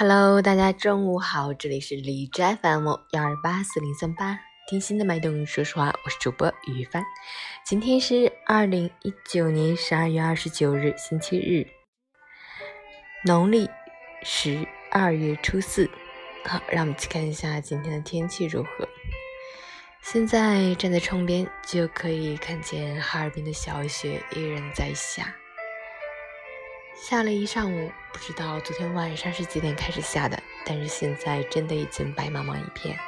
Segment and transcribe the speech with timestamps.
[0.00, 4.38] Hello，大家中午好，这里是李斋 FM 幺二八四零三八，
[4.68, 7.04] 听心的脉动，说实话，我是主播于帆。
[7.66, 11.66] 今天是二零一九年十二月二十九日，星期日，
[13.24, 13.68] 农历
[14.22, 15.90] 十二月初四。
[16.44, 18.88] 好，让我们去看一下今天的天气如何。
[20.00, 25.34] 现在站在窗边，就可以看见哈尔滨的小雪依然在下。
[27.00, 32.98] 下了一上午，不知道昨天晚上是几点开始下的，但是现在真的已经白茫茫一片。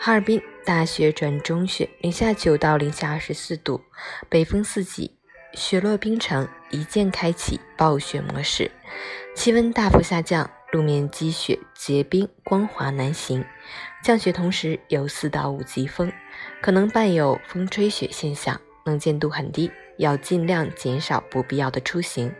[0.00, 3.82] 哈尔滨大雪转中雪，零下九到零下二十四度，
[4.28, 5.14] 北风四级，
[5.52, 8.70] 雪落冰城一键开启暴雪模式，
[9.36, 13.44] 气温大幅下降，路面积雪结冰，光滑难行。
[14.02, 16.10] 降雪同时有四到五级风，
[16.62, 19.70] 可能伴有风吹雪现象，能见度很低。
[19.98, 22.32] 要尽量减少不必要的出行，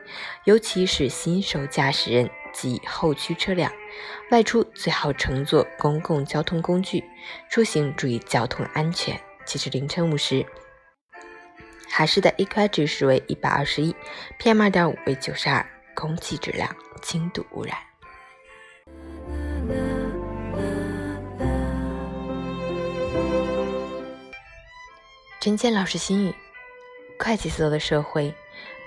[0.44, 3.70] 尤其是新手驾驶人及后驱车辆。
[4.30, 7.02] 外出最好乘坐公共交通工具
[7.50, 9.20] 出行，注意交通安全。
[9.44, 10.46] 截至凌晨五时，
[11.90, 13.94] 哈市的 AQI 指数为一百二十一
[14.38, 17.76] ，PM 二点五为九十二，空气质量轻度污染。
[25.40, 26.34] 陈建老师心语。
[27.18, 28.32] 快节奏的社会，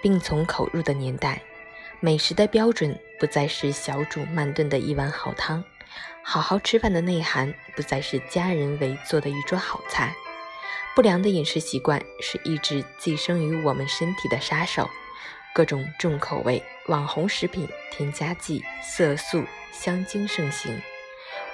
[0.02, 1.42] 病从口入的年代，
[2.00, 5.62] 美食的标准不再是小煮慢炖的一碗好汤，
[6.23, 10.16] 好好吃饭的内涵不再是家人围坐的一桌好菜。
[10.96, 14.90] 不良的饮食习惯是一直寄生于我们身体的杀手，
[15.54, 20.82] 各种重口味、网红食品、添加剂、色素、香精盛行，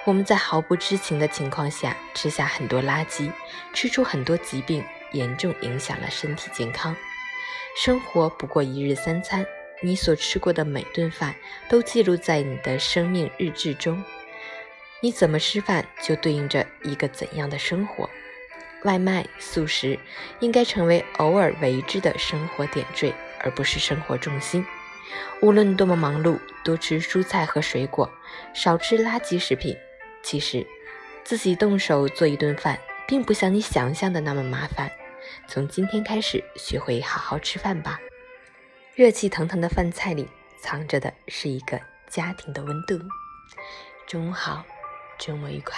[0.06, 3.32] 我们在毫不知情的情况下吃下很多垃圾，
[3.74, 4.84] 吃出很多疾病。
[5.12, 6.96] 严重影响了身体健康。
[7.76, 9.46] 生活不过一日三餐，
[9.82, 11.36] 你所吃过的每顿饭
[11.70, 14.04] 都记录在你的生命日志中。
[15.00, 18.10] 你怎么吃饭，就对应着一个怎样的生活。
[18.84, 20.00] 外卖、速食
[20.40, 24.66] 应该成为偶尔为之的生活点缀，而不是生活重心。
[25.42, 28.12] 无论多么忙碌，多吃蔬菜和水果，
[28.54, 29.76] 少吃垃圾食品。
[30.24, 30.66] 其实，
[31.24, 32.80] 自己动手做一顿饭。
[33.08, 34.92] 并不像你想象的那么麻烦。
[35.48, 38.00] 从今天开始，学会好好吃饭吧。
[38.96, 40.28] 热气腾腾的饭菜里，
[40.62, 41.80] 藏着的是一个
[42.10, 43.00] 家庭的温度。
[44.06, 44.66] 中午好，
[45.18, 45.76] 周末愉快。